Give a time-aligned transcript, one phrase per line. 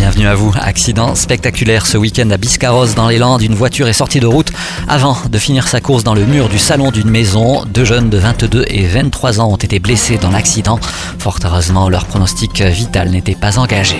[0.00, 0.50] Bienvenue à vous.
[0.58, 3.42] Accident spectaculaire ce week-end à Biscarrosse dans les Landes.
[3.42, 4.50] Une voiture est sortie de route
[4.88, 7.66] avant de finir sa course dans le mur du salon d'une maison.
[7.66, 10.80] Deux jeunes de 22 et 23 ans ont été blessés dans l'accident.
[11.18, 13.98] Fort heureusement, leur pronostic vital n'était pas engagé.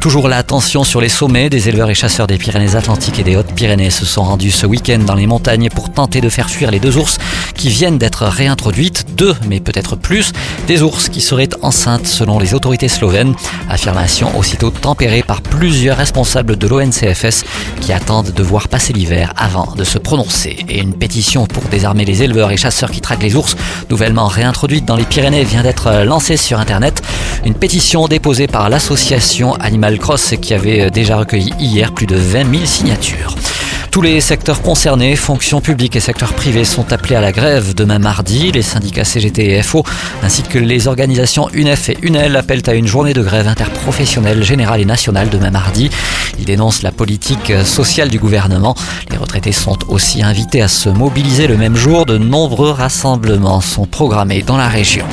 [0.00, 1.50] Toujours la tension sur les sommets.
[1.50, 5.14] Des éleveurs et chasseurs des Pyrénées-Atlantiques et des Hautes-Pyrénées se sont rendus ce week-end dans
[5.14, 7.18] les montagnes pour tenter de faire fuir les deux ours
[7.54, 9.04] qui viennent d'être réintroduites.
[9.16, 10.32] Deux, mais peut-être plus.
[10.66, 13.34] Des ours qui seraient enceintes selon les autorités slovènes.
[13.68, 17.44] Affirmation aussitôt tempérée par plusieurs responsables de l'ONCFS
[17.80, 20.56] qui attendent de voir passer l'hiver avant de se prononcer.
[20.68, 23.56] Et une pétition pour désarmer les éleveurs et chasseurs qui traquent les ours,
[23.90, 27.02] nouvellement réintroduite dans les Pyrénées, vient d'être lancée sur Internet.
[27.44, 32.50] Une pétition déposée par l'association Animal Cross qui avait déjà recueilli hier plus de 20
[32.50, 33.36] 000 signatures.
[33.94, 38.00] Tous les secteurs concernés, fonctions publiques et secteurs privés, sont appelés à la grève demain
[38.00, 38.50] mardi.
[38.50, 39.84] Les syndicats CGT et FO,
[40.24, 44.80] ainsi que les organisations UNEF et UNEL, appellent à une journée de grève interprofessionnelle générale
[44.80, 45.90] et nationale demain mardi.
[46.40, 48.74] Ils dénoncent la politique sociale du gouvernement.
[49.12, 52.04] Les retraités sont aussi invités à se mobiliser le même jour.
[52.04, 55.04] De nombreux rassemblements sont programmés dans la région.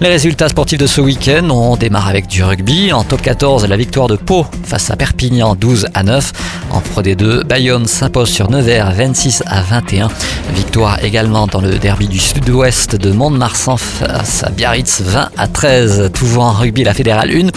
[0.00, 2.92] Les résultats sportifs de ce week-end, on démarre avec du rugby.
[2.92, 6.32] En top 14, la victoire de Pau face à Perpignan 12 à 9.
[6.74, 10.08] En Pro D2, Bayonne s'impose sur Nevers 26 à 21.
[10.56, 16.10] Victoire également dans le derby du sud-ouest de Mont-de-Marsan face à Biarritz 20 à 13.
[16.12, 17.50] Toujours en rugby, la fédérale 1.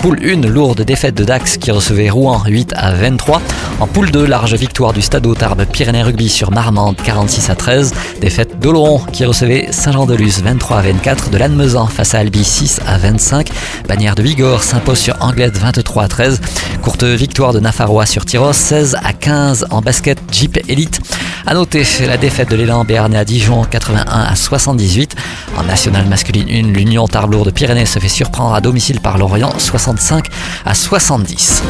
[0.00, 3.40] Poule 1, lourde défaite de Dax qui recevait Rouen 8 à 23.
[3.78, 7.94] En poule 2, large victoire du Stade Tarbes Pyrénées Rugby sur Marmande 46 à 13.
[8.20, 11.30] Défaite d'Oloron qui recevait Saint-Jean-de-Luz 23 à 24.
[11.30, 13.48] De Lannemezan face à Albi 6 à 25.
[13.88, 16.40] Bannière de Bigorre s'impose sur Anglette 23 à 13.
[16.84, 21.00] Courte victoire de Nafarrois sur Tyros 16 à 15 en basket Jeep Elite.
[21.46, 25.16] A noter la défaite de l'élan Béarnais à Dijon 81 à 78.
[25.56, 29.58] En nationale masculine 1, l'Union Tarbes de Pyrénées se fait surprendre à domicile par Lorient
[29.58, 30.26] 65
[30.66, 31.62] à 70.